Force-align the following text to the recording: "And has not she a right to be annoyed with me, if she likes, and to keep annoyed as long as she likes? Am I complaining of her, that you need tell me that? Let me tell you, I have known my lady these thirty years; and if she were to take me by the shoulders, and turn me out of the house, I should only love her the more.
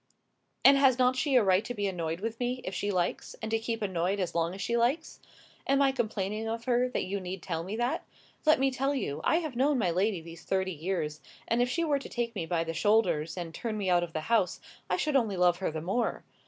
"And 0.65 0.79
has 0.79 0.97
not 0.97 1.15
she 1.15 1.35
a 1.35 1.43
right 1.43 1.63
to 1.63 1.75
be 1.75 1.85
annoyed 1.85 2.21
with 2.21 2.39
me, 2.39 2.61
if 2.63 2.73
she 2.73 2.89
likes, 2.89 3.35
and 3.39 3.51
to 3.51 3.59
keep 3.59 3.83
annoyed 3.83 4.19
as 4.19 4.33
long 4.33 4.55
as 4.55 4.59
she 4.63 4.75
likes? 4.75 5.19
Am 5.67 5.79
I 5.79 5.91
complaining 5.91 6.49
of 6.49 6.65
her, 6.65 6.89
that 6.89 7.03
you 7.05 7.19
need 7.19 7.43
tell 7.43 7.63
me 7.63 7.75
that? 7.75 8.03
Let 8.43 8.59
me 8.59 8.71
tell 8.71 8.95
you, 8.95 9.21
I 9.23 9.35
have 9.35 9.55
known 9.55 9.77
my 9.77 9.91
lady 9.91 10.19
these 10.19 10.43
thirty 10.43 10.73
years; 10.73 11.21
and 11.47 11.61
if 11.61 11.69
she 11.69 11.83
were 11.83 11.99
to 11.99 12.09
take 12.09 12.33
me 12.33 12.47
by 12.47 12.63
the 12.63 12.73
shoulders, 12.73 13.37
and 13.37 13.53
turn 13.53 13.77
me 13.77 13.91
out 13.91 14.01
of 14.01 14.13
the 14.13 14.21
house, 14.21 14.59
I 14.89 14.97
should 14.97 15.15
only 15.15 15.37
love 15.37 15.57
her 15.57 15.69
the 15.69 15.81
more. 15.81 16.23